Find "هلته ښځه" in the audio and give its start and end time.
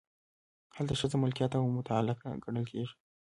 0.75-1.15